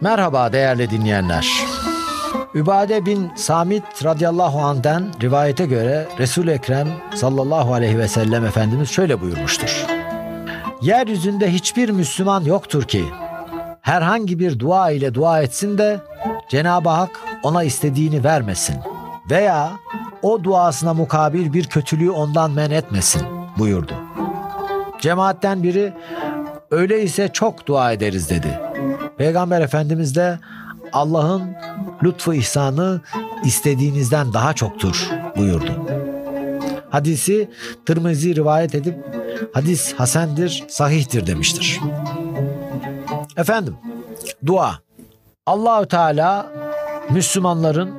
[0.00, 1.64] Merhaba değerli dinleyenler.
[2.54, 9.20] Übade bin Samit radıyallahu anh'den rivayete göre resul Ekrem sallallahu aleyhi ve sellem Efendimiz şöyle
[9.20, 9.86] buyurmuştur.
[10.82, 13.04] Yeryüzünde hiçbir Müslüman yoktur ki
[13.80, 16.00] herhangi bir dua ile dua etsin de
[16.48, 18.76] Cenab-ı Hak ona istediğini vermesin
[19.30, 19.70] veya
[20.22, 23.22] o duasına mukabil bir kötülüğü ondan men etmesin
[23.58, 23.94] buyurdu.
[25.00, 25.92] Cemaatten biri
[26.70, 28.69] öyleyse çok dua ederiz dedi.
[29.20, 30.38] Peygamber Efendimiz de
[30.92, 31.42] Allah'ın
[32.02, 33.00] lütfu ihsanı
[33.44, 35.72] istediğinizden daha çoktur buyurdu.
[36.90, 37.50] Hadisi
[37.86, 38.98] Tirmizi rivayet edip
[39.54, 41.80] hadis hasendir, sahihtir demiştir.
[43.36, 43.76] Efendim,
[44.46, 44.78] dua.
[45.46, 46.46] Allahü Teala
[47.10, 47.94] Müslümanların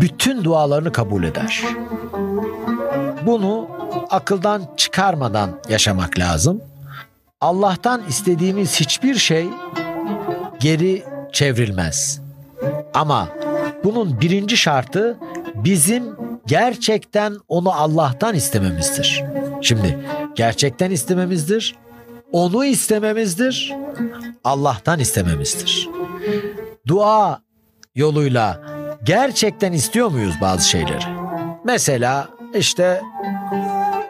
[0.00, 1.64] bütün dualarını kabul eder.
[3.26, 3.68] Bunu
[4.10, 6.60] akıldan çıkarmadan yaşamak lazım.
[7.40, 9.48] Allah'tan istediğimiz hiçbir şey
[10.62, 11.02] geri
[11.32, 12.20] çevrilmez.
[12.94, 13.28] Ama
[13.84, 15.18] bunun birinci şartı
[15.54, 19.24] bizim gerçekten onu Allah'tan istememizdir.
[19.60, 19.98] Şimdi
[20.34, 21.76] gerçekten istememizdir,
[22.32, 23.74] onu istememizdir,
[24.44, 25.88] Allah'tan istememizdir.
[26.86, 27.40] Dua
[27.94, 28.60] yoluyla
[29.04, 31.04] gerçekten istiyor muyuz bazı şeyleri?
[31.64, 33.00] Mesela işte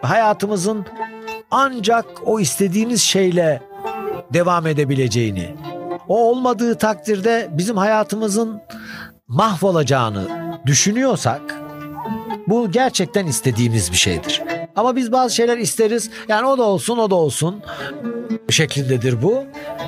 [0.03, 0.87] hayatımızın
[1.51, 3.63] ancak o istediğimiz şeyle
[4.33, 5.55] devam edebileceğini,
[6.13, 8.61] o olmadığı takdirde bizim hayatımızın
[9.29, 10.29] mahvolacağını
[10.67, 11.41] düşünüyorsak
[12.47, 14.43] bu gerçekten istediğimiz bir şeydir.
[14.77, 16.11] Ama biz bazı şeyler isteriz.
[16.29, 17.63] Yani o da olsun, o da olsun
[18.51, 19.45] şeklindedir bu.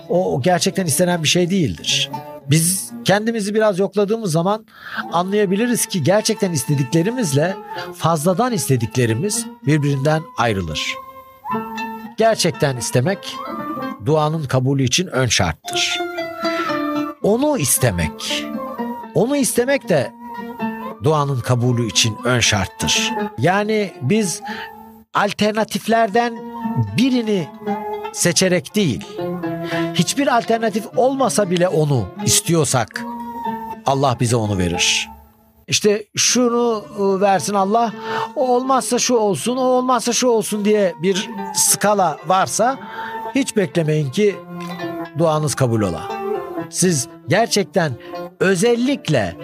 [0.09, 2.11] O gerçekten istenen bir şey değildir.
[2.51, 4.67] Biz kendimizi biraz yokladığımız zaman
[5.13, 7.57] anlayabiliriz ki gerçekten istediklerimizle
[7.95, 10.95] fazladan istediklerimiz birbirinden ayrılır.
[12.17, 13.37] Gerçekten istemek
[14.07, 16.04] duanın kabulü için ön şarttır.
[17.25, 18.45] Onu istemek,
[19.15, 20.13] onu istemek de
[21.03, 23.13] duanın kabulü için ön şarttır.
[23.39, 24.43] Yani biz
[25.15, 26.39] alternatiflerden
[26.97, 27.49] birini
[28.13, 29.05] seçerek değil,
[29.95, 33.05] hiçbir alternatif olmasa bile onu istiyorsak
[33.87, 35.11] Allah bize onu verir.
[35.69, 37.93] İşte şunu ıı, versin Allah,
[38.37, 42.79] o olmazsa şu olsun, o olmazsa şu olsun diye bir skala varsa
[43.35, 44.37] hiç beklemeyin ki
[45.19, 46.14] duanız kabul ola.
[46.75, 47.93] Siz gerçekten
[48.41, 49.37] özellikle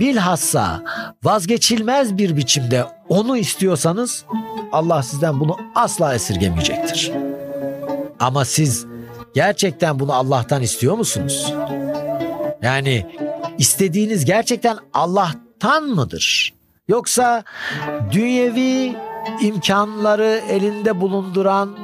[0.00, 0.82] bilhassa
[1.24, 4.24] vazgeçilmez bir biçimde onu istiyorsanız
[4.72, 7.12] Allah sizden bunu asla esirgemeyecektir.
[8.20, 8.86] Ama siz
[9.34, 11.54] gerçekten bunu Allah'tan istiyor musunuz?
[12.62, 13.06] Yani
[13.58, 16.54] istediğiniz gerçekten Allah'tan mıdır?
[16.88, 17.44] Yoksa
[18.12, 18.96] dünyevi
[19.40, 21.78] imkanları elinde bulunduran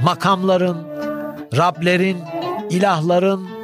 [0.00, 0.78] makamların,
[1.56, 2.18] Rablerin,
[2.70, 3.55] ilahların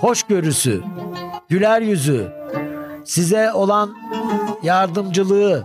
[0.00, 0.82] hoşgörüsü,
[1.48, 2.32] güler yüzü,
[3.04, 3.96] size olan
[4.62, 5.64] yardımcılığı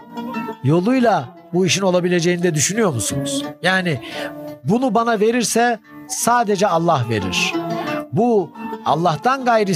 [0.64, 3.46] yoluyla bu işin olabileceğini de düşünüyor musunuz?
[3.62, 4.02] Yani
[4.64, 7.54] bunu bana verirse sadece Allah verir.
[8.12, 8.52] Bu
[8.86, 9.74] Allah'tan gayri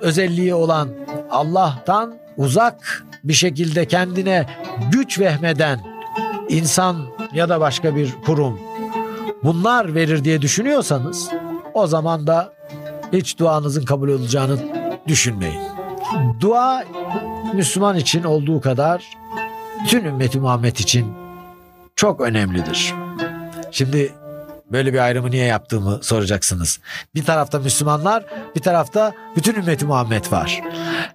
[0.00, 0.88] özelliği olan
[1.30, 4.46] Allah'tan uzak bir şekilde kendine
[4.92, 5.80] güç vehmeden
[6.48, 6.96] insan
[7.32, 8.60] ya da başka bir kurum
[9.44, 11.28] bunlar verir diye düşünüyorsanız
[11.74, 12.52] o zaman da
[13.12, 14.58] hiç duanızın kabul olacağını
[15.08, 15.60] düşünmeyin.
[16.40, 16.84] Dua
[17.54, 19.04] Müslüman için olduğu kadar
[19.88, 21.14] tüm ümmeti Muhammed için
[21.96, 22.94] çok önemlidir.
[23.70, 24.12] Şimdi
[24.72, 26.80] böyle bir ayrımı niye yaptığımı soracaksınız.
[27.14, 28.24] Bir tarafta Müslümanlar,
[28.56, 30.62] bir tarafta bütün ümmeti Muhammed var.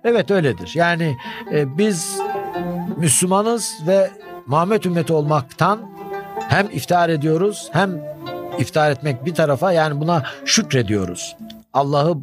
[0.04, 0.72] Evet öyledir.
[0.76, 1.18] Yani
[1.54, 2.20] e, biz
[2.98, 4.12] Müslümanız ve
[4.46, 5.80] Muhammed ümmeti olmaktan
[6.50, 8.02] hem iftihar ediyoruz hem
[8.60, 11.36] iftihar etmek bir tarafa yani buna şükrediyoruz.
[11.78, 12.18] Allah'ı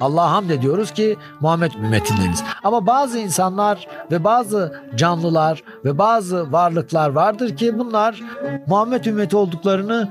[0.00, 2.44] Allah'a hamd ediyoruz ki Muhammed ümmetindeniz.
[2.64, 8.22] Ama bazı insanlar ve bazı canlılar ve bazı varlıklar vardır ki bunlar
[8.66, 10.08] Muhammed ümmeti olduklarını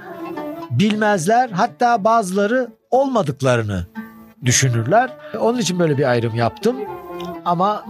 [0.72, 1.50] bilmezler.
[1.50, 3.86] Hatta bazıları olmadıklarını
[4.46, 5.10] düşünürler.
[5.40, 6.76] Onun için böyle bir ayrım yaptım.
[7.46, 7.86] Ama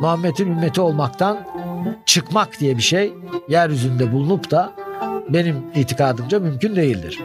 [0.00, 1.38] Muhammed'in ümmeti olmaktan
[2.06, 3.14] çıkmak diye bir şey
[3.48, 4.72] yeryüzünde bulunup da
[5.28, 7.18] benim itikadımca mümkün değildir.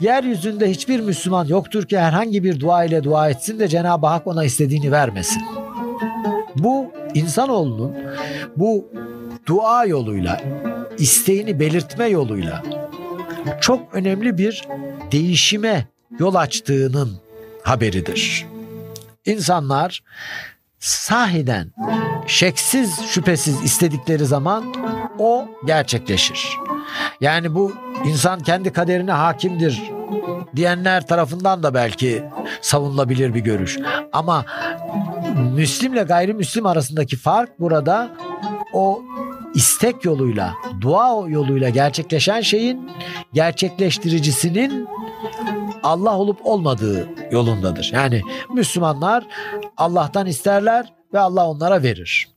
[0.00, 4.44] Yeryüzünde hiçbir Müslüman yoktur ki herhangi bir dua ile dua etsin de Cenab-ı Hak ona
[4.44, 5.42] istediğini vermesin.
[6.56, 7.96] Bu insanoğlunun
[8.56, 8.88] bu
[9.46, 10.40] dua yoluyla,
[10.98, 12.62] isteğini belirtme yoluyla
[13.60, 14.68] çok önemli bir
[15.12, 15.86] değişime
[16.18, 17.20] yol açtığının
[17.62, 18.46] haberidir.
[19.26, 20.02] İnsanlar
[20.78, 21.72] sahiden
[22.26, 24.74] şeksiz şüphesiz istedikleri zaman
[25.18, 26.48] o gerçekleşir.
[27.20, 27.72] Yani bu
[28.04, 29.82] insan kendi kaderine hakimdir
[30.56, 32.24] diyenler tarafından da belki
[32.60, 33.78] savunulabilir bir görüş.
[34.12, 34.44] Ama
[35.54, 38.10] Müslimle gayrimüslim arasındaki fark burada
[38.72, 39.02] o
[39.54, 42.90] istek yoluyla, dua yoluyla gerçekleşen şeyin
[43.32, 44.88] gerçekleştiricisinin
[45.82, 47.90] Allah olup olmadığı yolundadır.
[47.94, 48.22] Yani
[48.54, 49.26] Müslümanlar
[49.76, 52.28] Allah'tan isterler ve Allah onlara verir.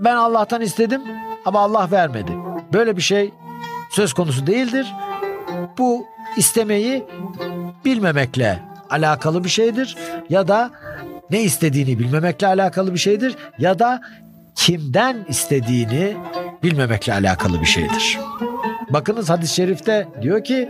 [0.00, 1.02] Ben Allah'tan istedim
[1.44, 2.32] ama Allah vermedi.
[2.72, 3.32] Böyle bir şey
[3.96, 4.94] söz konusu değildir.
[5.78, 6.06] Bu
[6.36, 7.04] istemeyi
[7.84, 8.58] bilmemekle
[8.90, 9.96] alakalı bir şeydir
[10.28, 10.70] ya da
[11.30, 14.00] ne istediğini bilmemekle alakalı bir şeydir ya da
[14.54, 16.16] kimden istediğini
[16.62, 18.18] bilmemekle alakalı bir şeydir.
[18.90, 20.68] Bakınız hadis-i şerifte diyor ki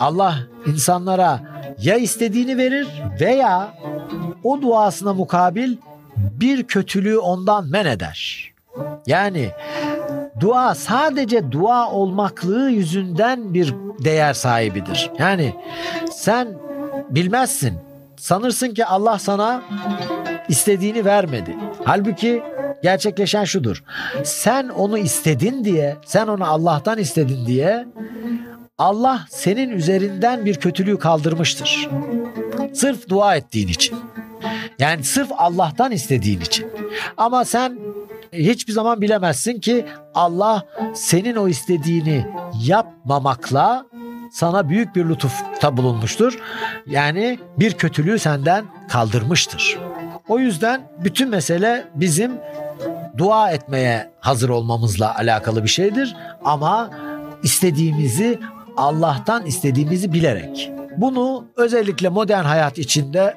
[0.00, 0.34] Allah
[0.66, 1.40] insanlara
[1.78, 2.86] ya istediğini verir
[3.20, 3.74] veya
[4.42, 5.76] o duasına mukabil
[6.16, 8.50] bir kötülüğü ondan men eder.
[9.06, 9.50] Yani
[10.44, 13.74] dua sadece dua olmaklığı yüzünden bir
[14.04, 15.10] değer sahibidir.
[15.18, 15.54] Yani
[16.12, 16.48] sen
[17.10, 17.74] bilmezsin.
[18.16, 19.62] Sanırsın ki Allah sana
[20.48, 21.56] istediğini vermedi.
[21.84, 22.42] Halbuki
[22.82, 23.84] gerçekleşen şudur.
[24.24, 27.86] Sen onu istedin diye, sen onu Allah'tan istedin diye
[28.78, 31.88] Allah senin üzerinden bir kötülüğü kaldırmıştır.
[32.72, 33.96] Sırf dua ettiğin için.
[34.78, 36.66] Yani sırf Allah'tan istediğin için.
[37.16, 37.78] Ama sen
[38.34, 40.62] hiçbir zaman bilemezsin ki Allah
[40.94, 42.26] senin o istediğini
[42.64, 43.86] yapmamakla
[44.32, 46.38] sana büyük bir lütufta bulunmuştur.
[46.86, 49.78] Yani bir kötülüğü senden kaldırmıştır.
[50.28, 52.32] O yüzden bütün mesele bizim
[53.18, 56.90] dua etmeye hazır olmamızla alakalı bir şeydir ama
[57.42, 58.38] istediğimizi
[58.76, 60.70] Allah'tan istediğimizi bilerek.
[60.96, 63.34] Bunu özellikle modern hayat içinde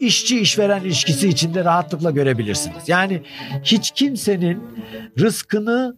[0.00, 2.88] işçi işveren ilişkisi içinde rahatlıkla görebilirsiniz.
[2.88, 3.22] Yani
[3.62, 4.62] hiç kimsenin
[5.18, 5.96] rızkını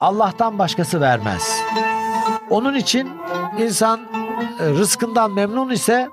[0.00, 1.60] Allah'tan başkası vermez.
[2.50, 3.08] Onun için
[3.58, 4.00] insan
[4.60, 6.08] e, rızkından memnun ise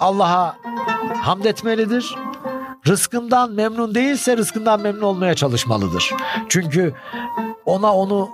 [0.00, 0.56] Allah'a
[1.22, 2.14] hamd etmelidir.
[2.86, 6.10] Rızkından memnun değilse rızkından memnun olmaya çalışmalıdır.
[6.48, 6.94] Çünkü
[7.66, 8.28] ona onu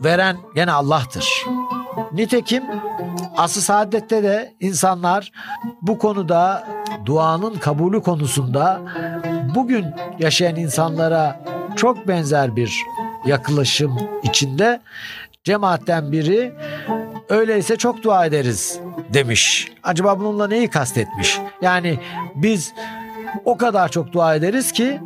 [0.00, 1.44] veren gene Allah'tır.
[2.12, 2.64] Nitekim
[3.36, 5.32] asıl saadette de insanlar
[5.82, 6.68] bu konuda
[7.06, 8.80] duanın kabulü konusunda
[9.54, 9.86] bugün
[10.18, 11.40] yaşayan insanlara
[11.76, 12.76] çok benzer bir
[13.26, 14.80] yaklaşım içinde
[15.44, 16.52] cemaatten biri
[17.28, 18.80] öyleyse çok dua ederiz
[19.12, 19.68] demiş.
[19.82, 21.38] Acaba bununla neyi kastetmiş?
[21.62, 21.98] Yani
[22.34, 22.72] biz
[23.44, 25.00] o kadar çok dua ederiz ki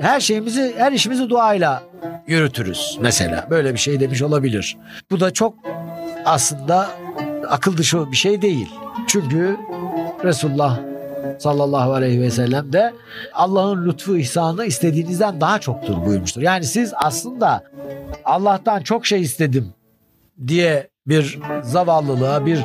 [0.00, 1.82] her şeyimizi, her işimizi duayla
[2.26, 3.46] yürütürüz mesela.
[3.50, 4.76] Böyle bir şey demiş olabilir.
[5.10, 5.54] Bu da çok
[6.26, 6.88] aslında
[7.48, 8.74] akıl dışı bir şey değil.
[9.06, 9.56] Çünkü
[10.24, 10.78] Resulullah
[11.38, 12.92] sallallahu aleyhi ve sellem de
[13.34, 16.42] Allah'ın lütfu ihsanı istediğinizden daha çoktur buyurmuştur.
[16.42, 17.64] Yani siz aslında
[18.24, 19.74] Allah'tan çok şey istedim
[20.46, 22.64] diye bir zavallılığa, bir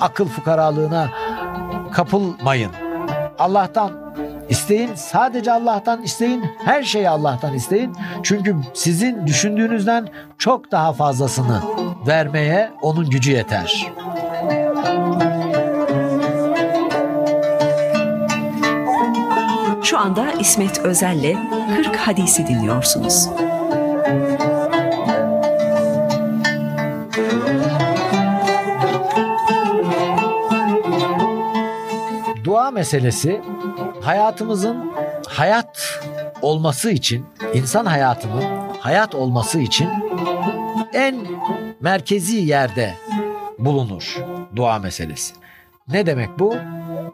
[0.00, 1.10] akıl fukaralığına
[1.92, 2.70] kapılmayın.
[3.38, 4.14] Allah'tan
[4.48, 7.92] isteyin, sadece Allah'tan isteyin, her şeyi Allah'tan isteyin.
[8.22, 10.08] Çünkü sizin düşündüğünüzden
[10.38, 11.60] çok daha fazlasını
[12.06, 13.92] vermeye onun gücü yeter.
[19.82, 21.36] Şu anda İsmet Özel'le
[21.76, 23.28] 40 Hadisi dinliyorsunuz.
[32.44, 33.40] Dua meselesi
[34.02, 34.92] hayatımızın
[35.28, 36.00] hayat
[36.42, 38.44] olması için, insan hayatının
[38.80, 39.88] hayat olması için
[41.84, 42.94] merkezi yerde
[43.58, 44.16] bulunur
[44.56, 45.34] dua meselesi.
[45.88, 46.56] Ne demek bu?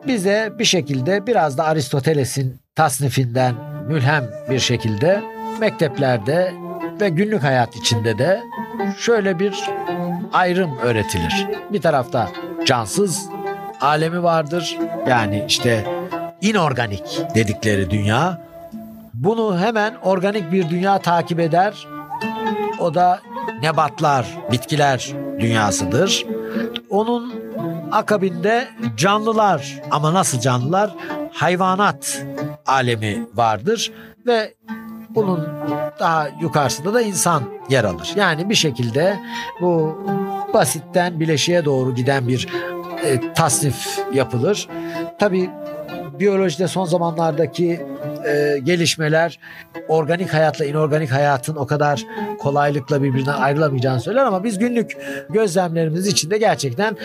[0.07, 3.55] Bize bir şekilde biraz da Aristoteles'in tasnifinden
[3.89, 5.23] mülhem bir şekilde
[5.61, 6.53] mekteplerde
[7.01, 8.41] ve günlük hayat içinde de
[8.99, 9.65] şöyle bir
[10.33, 11.47] ayrım öğretilir.
[11.73, 12.31] Bir tarafta
[12.67, 13.29] cansız
[13.81, 14.79] alemi vardır.
[15.09, 15.87] Yani işte
[16.41, 18.41] inorganik dedikleri dünya.
[19.15, 21.87] Bunu hemen organik bir dünya takip eder.
[22.79, 23.21] O da
[23.63, 26.27] nebatlar, bitkiler dünyasıdır.
[26.91, 27.35] Onun
[27.93, 30.91] akabinde canlılar ama nasıl canlılar?
[31.33, 32.23] Hayvanat
[32.67, 33.93] alemi vardır
[34.27, 34.55] ve
[35.11, 35.49] bunun
[36.01, 38.13] daha yukarısında da insan yer alır.
[38.17, 39.19] Yani bir şekilde
[39.61, 39.99] bu
[40.55, 42.49] basitten bileşiğe doğru giden bir
[43.05, 44.69] e, tasnif yapılır.
[45.19, 45.51] Tabii
[46.21, 47.87] biyolojide son zamanlardaki
[48.27, 49.39] e, gelişmeler
[49.89, 52.05] organik hayatla inorganik hayatın o kadar
[52.39, 54.97] kolaylıkla birbirinden ayrılamayacağını söyler ama biz günlük
[55.31, 56.97] gözlemlerimiz içinde gerçekten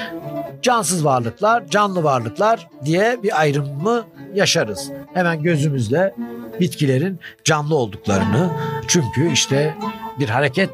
[0.61, 4.91] cansız varlıklar, canlı varlıklar diye bir ayrımı yaşarız.
[5.13, 6.15] Hemen gözümüzle
[6.59, 8.49] bitkilerin canlı olduklarını
[8.87, 9.75] çünkü işte
[10.19, 10.69] bir hareket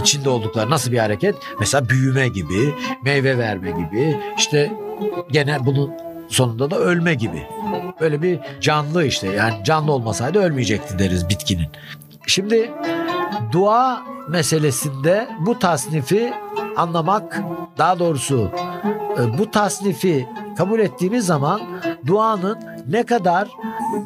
[0.00, 1.34] içinde oldukları nasıl bir hareket?
[1.60, 4.72] Mesela büyüme gibi, meyve verme gibi, işte
[5.30, 5.90] gene bunun
[6.28, 7.42] sonunda da ölme gibi.
[8.00, 11.68] Böyle bir canlı işte yani canlı olmasaydı ölmeyecekti deriz bitkinin.
[12.26, 12.70] Şimdi
[13.52, 16.32] dua meselesinde bu tasnifi
[16.76, 17.42] anlamak
[17.78, 18.50] daha doğrusu
[19.18, 20.26] e, bu tasnifi
[20.58, 21.60] kabul ettiğimiz zaman
[22.06, 23.48] duanın ne kadar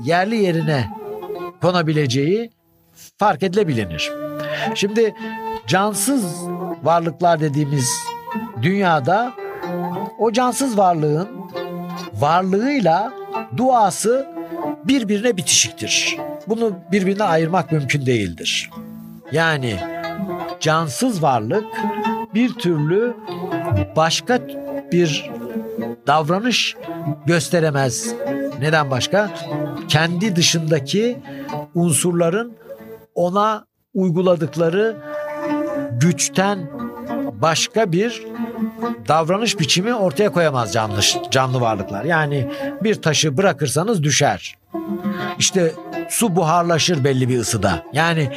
[0.04, 0.88] yerli yerine
[1.62, 2.50] konabileceği
[3.18, 4.12] fark edilebilir.
[4.74, 5.14] Şimdi
[5.66, 6.48] cansız
[6.82, 7.90] varlıklar dediğimiz
[8.62, 9.32] dünyada
[10.18, 11.28] o cansız varlığın
[12.14, 13.19] varlığıyla
[13.56, 14.26] duası
[14.84, 16.16] birbirine bitişiktir.
[16.46, 18.70] Bunu birbirinden ayırmak mümkün değildir.
[19.32, 19.76] Yani
[20.60, 21.64] cansız varlık
[22.34, 23.14] bir türlü
[23.96, 24.40] başka
[24.92, 25.30] bir
[26.06, 26.76] davranış
[27.26, 28.14] gösteremez.
[28.60, 29.30] Neden başka?
[29.88, 31.18] Kendi dışındaki
[31.74, 32.52] unsurların
[33.14, 33.64] ona
[33.94, 34.96] uyguladıkları
[36.00, 36.58] güçten
[37.32, 38.29] başka bir
[39.08, 42.04] davranış biçimi ortaya koyamaz canlı canlı varlıklar.
[42.04, 42.50] Yani
[42.82, 44.56] bir taşı bırakırsanız düşer.
[45.38, 45.72] İşte
[46.08, 47.84] su buharlaşır belli bir ısıda.
[47.92, 48.30] Yani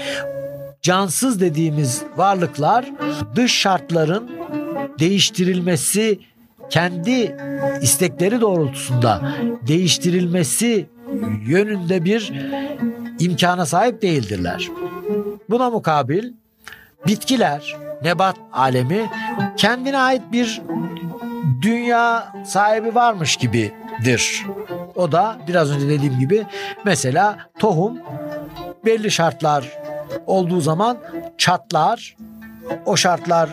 [0.82, 2.92] cansız dediğimiz varlıklar
[3.36, 4.32] dış şartların
[5.00, 6.20] değiştirilmesi
[6.70, 7.36] kendi
[7.82, 9.22] istekleri doğrultusunda
[9.68, 10.86] değiştirilmesi
[11.48, 12.34] yönünde bir
[13.20, 14.70] imkana sahip değildirler.
[15.50, 16.32] Buna mukabil
[17.08, 19.10] bitkiler, nebat alemi
[19.58, 20.62] kendine ait bir
[21.62, 24.46] dünya sahibi varmış gibidir.
[24.96, 26.46] O da biraz önce dediğim gibi
[26.86, 27.98] mesela tohum
[28.86, 29.78] belli şartlar
[30.26, 30.98] olduğu zaman
[31.38, 32.16] çatlar.
[32.86, 33.50] O şartlar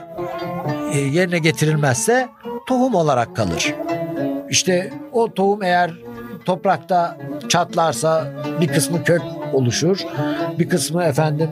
[0.93, 2.29] e, yerine getirilmezse
[2.67, 3.75] tohum olarak kalır.
[4.51, 5.91] İşte o tohum eğer
[6.45, 7.17] toprakta
[7.49, 9.99] çatlarsa bir kısmı kök oluşur,
[10.59, 11.51] bir kısmı efendim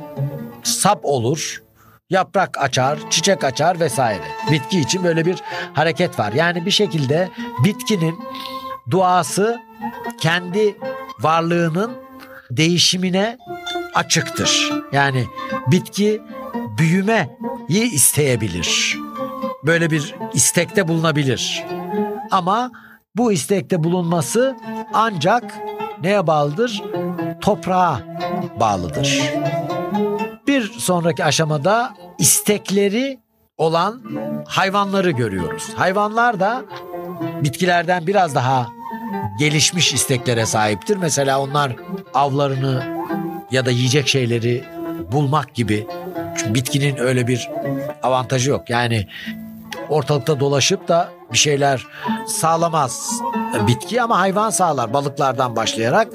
[0.62, 1.62] sap olur,
[2.10, 4.24] yaprak açar, çiçek açar vesaire.
[4.50, 5.38] Bitki için böyle bir
[5.74, 6.32] hareket var.
[6.32, 7.28] Yani bir şekilde
[7.64, 8.18] bitkinin
[8.90, 9.60] duası
[10.20, 10.76] kendi
[11.20, 11.92] varlığının
[12.50, 13.38] değişimine
[13.94, 14.72] açıktır.
[14.92, 15.26] Yani
[15.66, 16.22] bitki
[16.78, 18.98] büyümeyi isteyebilir.
[19.66, 21.64] Böyle bir istekte bulunabilir.
[22.30, 22.70] Ama
[23.16, 24.56] bu istekte bulunması
[24.94, 25.54] ancak
[26.02, 26.82] neye bağlıdır?
[27.40, 28.00] Toprağa
[28.60, 29.22] bağlıdır.
[30.88, 33.18] Sonraki aşamada istekleri
[33.58, 34.02] olan
[34.46, 35.68] hayvanları görüyoruz.
[35.76, 36.64] Hayvanlar da
[37.42, 38.68] bitkilerden biraz daha
[39.38, 40.96] gelişmiş isteklere sahiptir.
[40.96, 41.72] Mesela onlar
[42.14, 42.82] avlarını
[43.50, 44.64] ya da yiyecek şeyleri
[45.12, 45.86] bulmak gibi.
[46.36, 47.50] Çünkü bitkinin öyle bir
[48.02, 48.70] avantajı yok.
[48.70, 49.06] Yani
[49.88, 51.86] ortalıkta dolaşıp da bir şeyler
[52.26, 53.20] sağlamaz
[53.66, 56.08] bitki ama hayvan sağlar balıklardan başlayarak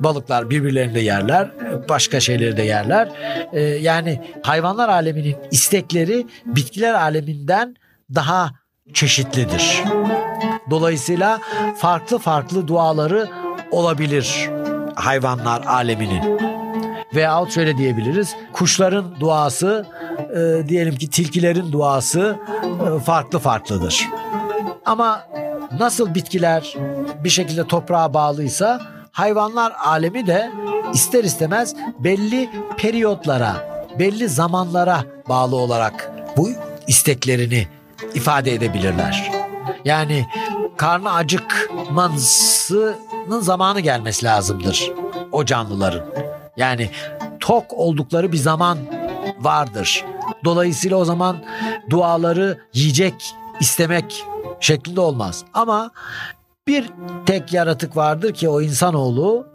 [0.00, 1.50] balıklar birbirlerini de yerler
[1.88, 3.08] başka şeyleri de yerler
[3.52, 7.76] ee, yani hayvanlar aleminin istekleri bitkiler aleminden
[8.14, 8.50] daha
[8.94, 9.82] çeşitlidir.
[10.70, 11.38] Dolayısıyla
[11.76, 13.28] farklı farklı duaları
[13.70, 14.50] olabilir
[14.94, 16.38] hayvanlar aleminin.
[17.14, 18.36] Veyahut şöyle diyebiliriz.
[18.52, 19.86] Kuşların duası,
[20.36, 22.36] e, diyelim ki tilkilerin duası
[22.96, 24.08] e, farklı farklıdır.
[24.88, 25.26] Ama
[25.78, 26.74] nasıl bitkiler
[27.24, 28.80] bir şekilde toprağa bağlıysa
[29.12, 30.50] hayvanlar alemi de
[30.92, 36.50] ister istemez belli periyotlara, belli zamanlara bağlı olarak bu
[36.86, 37.66] isteklerini
[38.14, 39.32] ifade edebilirler.
[39.84, 40.26] Yani
[40.76, 44.92] karnı acıkmasının zamanı gelmesi lazımdır
[45.32, 46.04] o canlıların.
[46.56, 46.90] Yani
[47.40, 48.78] tok oldukları bir zaman
[49.40, 50.04] vardır.
[50.44, 51.36] Dolayısıyla o zaman
[51.90, 54.24] duaları yiyecek istemek
[54.60, 55.44] şeklinde olmaz.
[55.54, 55.90] Ama
[56.66, 56.90] bir
[57.26, 59.46] tek yaratık vardır ki o insanoğlu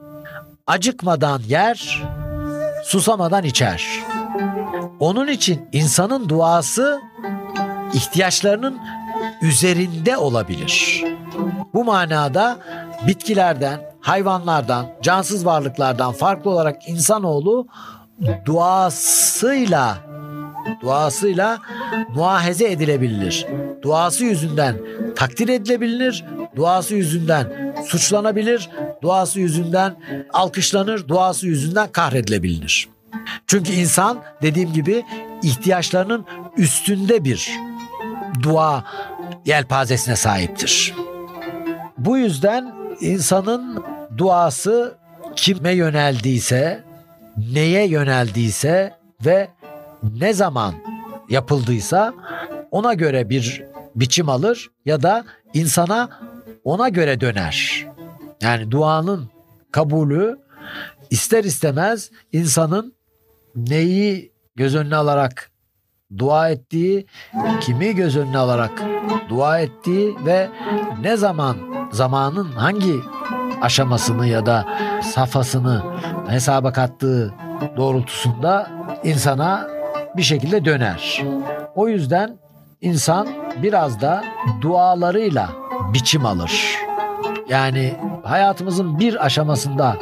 [0.67, 2.03] acıkmadan yer,
[2.83, 4.00] susamadan içer.
[5.00, 7.01] Onun için insanın duası
[7.93, 8.77] ihtiyaçlarının
[9.41, 11.03] üzerinde olabilir.
[11.74, 12.57] Bu manada
[13.07, 17.67] bitkilerden, hayvanlardan, cansız varlıklardan farklı olarak insanoğlu
[18.45, 19.98] duasıyla
[20.82, 21.60] duasıyla
[22.15, 23.46] muahaze edilebilir.
[23.82, 24.75] Duası yüzünden
[25.15, 28.70] takdir edilebilir, duası yüzünden suçlanabilir,
[29.01, 29.96] duası yüzünden
[30.34, 32.89] alkışlanır, duası yüzünden kahredilebilir.
[33.48, 35.03] Çünkü insan dediğim gibi
[35.43, 36.25] ihtiyaçlarının
[36.58, 37.51] üstünde bir
[38.43, 38.84] dua
[39.46, 40.93] yelpazesine sahiptir.
[41.98, 43.84] Bu yüzden insanın
[44.17, 44.98] duası
[45.36, 46.84] kime yöneldiyse,
[47.53, 48.93] neye yöneldiyse
[49.25, 49.50] ve
[50.19, 50.74] ne zaman
[51.29, 52.13] yapıldıysa
[52.72, 53.63] ona göre bir
[53.95, 56.10] biçim alır ya da insana
[56.63, 57.88] ona göre döner.
[58.41, 59.29] Yani duanın
[59.72, 60.39] kabulü
[61.10, 62.93] ister istemez insanın
[63.55, 65.51] neyi göz önüne alarak
[66.17, 67.05] dua ettiği,
[67.62, 68.83] kimi göz önüne alarak
[69.29, 70.50] dua ettiği ve
[71.01, 71.57] ne zaman
[71.91, 72.95] zamanın hangi
[73.62, 74.65] aşamasını ya da
[75.03, 75.83] safhasını
[76.27, 77.33] hesaba kattığı
[77.77, 78.72] doğrultusunda
[79.03, 79.67] insana
[80.17, 81.24] bir şekilde döner.
[81.75, 82.38] O yüzden
[82.82, 83.27] insan
[83.63, 84.24] biraz da
[84.62, 85.50] dualarıyla
[85.93, 86.77] biçim alır.
[87.50, 87.93] Yani
[88.24, 89.98] hayatımızın bir aşamasında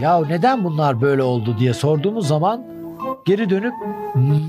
[0.00, 2.64] ya neden bunlar böyle oldu diye sorduğumuz zaman
[3.26, 3.74] geri dönüp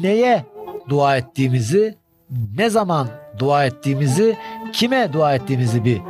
[0.02, 0.46] neye
[0.90, 1.98] dua ettiğimizi,
[2.58, 3.08] ne zaman
[3.40, 4.38] dua ettiğimizi,
[4.74, 6.02] kime dua ettiğimizi bir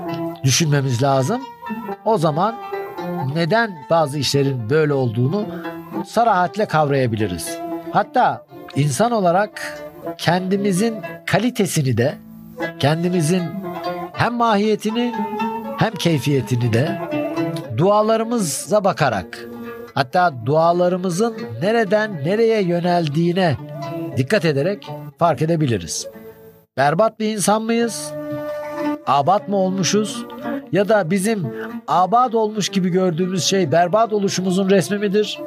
[0.44, 1.42] düşünmemiz lazım.
[2.06, 2.56] O zaman
[3.36, 5.46] neden bazı işlerin böyle olduğunu
[6.06, 7.60] sarahatle kavrayabiliriz.
[7.92, 9.80] Hatta insan olarak
[10.18, 12.16] kendimizin kalitesini de,
[12.80, 13.44] kendimizin
[14.14, 15.16] hem mahiyetini
[15.78, 17.00] hem keyfiyetini de
[17.78, 19.48] dualarımıza bakarak
[19.94, 23.58] hatta dualarımızın nereden nereye yöneldiğine
[24.18, 26.08] dikkat ederek fark edebiliriz.
[26.78, 28.12] Berbat bir insan mıyız?
[29.08, 30.26] Abat mı olmuşuz?
[30.72, 31.48] Ya da bizim
[31.88, 35.40] abat olmuş gibi gördüğümüz şey berbat oluşumuzun resmi midir?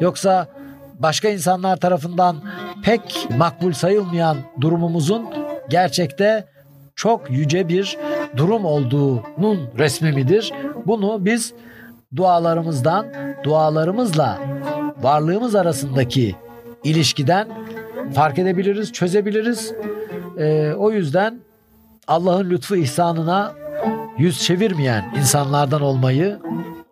[0.00, 0.48] Yoksa
[0.98, 2.36] başka insanlar tarafından
[2.84, 5.26] pek makbul sayılmayan durumumuzun
[5.68, 6.44] gerçekte
[6.96, 7.98] çok yüce bir
[8.36, 10.52] durum olduğunun resmi midir?
[10.86, 11.52] Bunu biz
[12.16, 13.06] dualarımızdan,
[13.44, 14.38] dualarımızla
[15.02, 16.36] varlığımız arasındaki
[16.84, 17.48] ilişkiden
[18.14, 19.74] fark edebiliriz, çözebiliriz.
[20.38, 21.40] Ee, o yüzden
[22.08, 23.52] Allah'ın lütfu ihsanına
[24.18, 26.38] yüz çevirmeyen insanlardan olmayı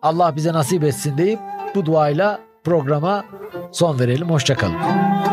[0.01, 1.39] Allah bize nasip etsin deyip
[1.75, 3.25] bu duayla programa
[3.71, 4.29] son verelim.
[4.29, 5.27] Hoşçakalın.